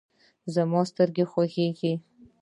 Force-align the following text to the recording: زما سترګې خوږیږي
زما 0.53 0.81
سترګې 0.89 1.25
خوږیږي 1.31 1.93